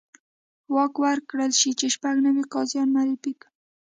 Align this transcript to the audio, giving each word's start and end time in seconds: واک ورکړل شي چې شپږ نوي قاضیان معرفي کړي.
واک 0.73 0.93
ورکړل 1.03 1.51
شي 1.59 1.71
چې 1.79 1.85
شپږ 1.95 2.15
نوي 2.27 2.43
قاضیان 2.53 2.87
معرفي 2.95 3.33
کړي. 3.41 3.51